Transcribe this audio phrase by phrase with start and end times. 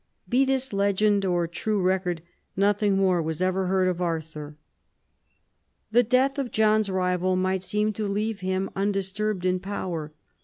[0.27, 2.23] Be this legend or true record,
[2.57, 4.57] nothing more was ever heard of Arthur.
[5.91, 10.11] The death of John's rival might seem to leave him undisturbed in power.